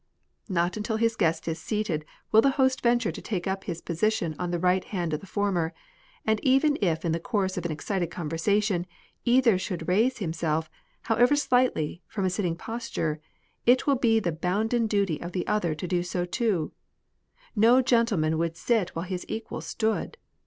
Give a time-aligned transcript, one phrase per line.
[0.49, 4.35] Not until his guest is seated will the host venture to take up his position
[4.39, 5.75] on the right hand of the former;
[6.25, 8.87] and even if in the course of an excited conversation,
[9.25, 10.71] either should raise himself,
[11.03, 13.21] however slightly, from a sitting posture,
[13.67, 16.71] it will be the bounden duty of the other to do so too.
[17.55, 20.17] No gentleman would sit while his equal stood.